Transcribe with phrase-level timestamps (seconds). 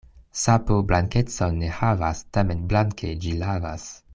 [0.43, 3.89] Sapo blankecon ne havas, tamen blanke ĝi lavas.